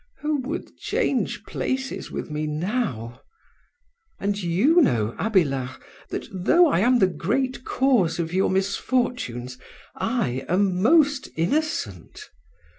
Who 0.21 0.37
would 0.39 0.75
change 0.79 1.43
places 1.43 2.09
with 2.09 2.31
me 2.31 2.47
now! 2.47 3.21
And 4.19 4.35
you 4.41 4.81
know, 4.81 5.15
Abelard, 5.19 5.79
that 6.09 6.27
though 6.33 6.67
I 6.69 6.79
am 6.79 6.97
the 6.97 7.05
great 7.05 7.63
cause 7.65 8.17
of 8.17 8.33
your 8.33 8.49
misfortunes, 8.49 9.59
I 9.95 10.43
am 10.49 10.81
most 10.81 11.29
innocent. 11.35 12.31